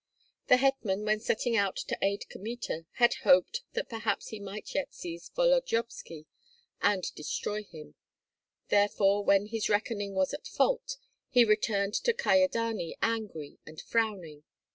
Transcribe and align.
The 0.47 0.57
hetman, 0.57 1.05
when 1.05 1.19
setting 1.19 1.55
out 1.55 1.75
to 1.87 1.95
aid 2.01 2.25
Kmita, 2.27 2.87
had 2.93 3.13
hope 3.21 3.49
that 3.73 3.87
perhaps 3.87 4.29
he 4.29 4.39
might 4.39 4.73
yet 4.73 4.95
seize 4.95 5.29
Volodyovski 5.29 6.25
and 6.81 7.03
destroy 7.13 7.65
him; 7.65 7.93
therefore, 8.69 9.23
when 9.23 9.45
his 9.45 9.69
reckoning 9.69 10.15
was 10.15 10.33
at 10.33 10.47
fault, 10.47 10.97
he 11.29 11.45
returned 11.45 11.93
to 11.93 12.13
Kyedani 12.15 12.95
angry 13.03 13.59
and 13.67 13.79
frowning. 13.79 14.41